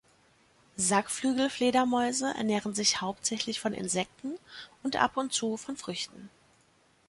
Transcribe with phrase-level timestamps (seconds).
[0.77, 4.39] Sackflügelfledermäuse ernähren sich hauptsächlich von Insekten
[4.81, 6.31] und ab und zu von Früchten.